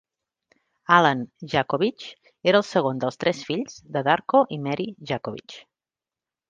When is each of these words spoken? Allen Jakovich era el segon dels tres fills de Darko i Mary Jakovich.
Allen 0.95 1.21
Jakovich 1.51 2.07
era 2.53 2.63
el 2.63 2.67
segon 2.71 3.05
dels 3.05 3.23
tres 3.25 3.45
fills 3.51 3.79
de 3.99 4.05
Darko 4.11 4.45
i 4.57 4.61
Mary 4.69 4.93
Jakovich. 5.13 5.63